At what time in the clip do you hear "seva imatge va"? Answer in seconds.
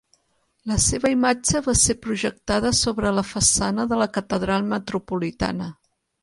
0.85-1.75